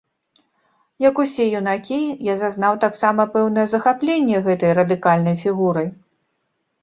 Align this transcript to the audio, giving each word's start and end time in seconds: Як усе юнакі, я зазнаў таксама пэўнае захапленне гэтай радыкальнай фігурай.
Як 1.09 1.19
усе 1.23 1.43
юнакі, 1.59 1.99
я 2.31 2.35
зазнаў 2.39 2.73
таксама 2.85 3.27
пэўнае 3.35 3.65
захапленне 3.73 4.37
гэтай 4.49 4.71
радыкальнай 4.81 5.35
фігурай. 5.45 5.87